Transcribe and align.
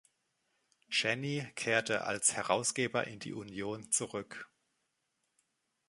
Cheney 0.89 1.45
kehrte 1.53 2.05
als 2.05 2.33
Herausgeber 2.33 3.05
in 3.05 3.19
die 3.19 3.33
Union 3.33 3.91
zurück. 3.91 4.49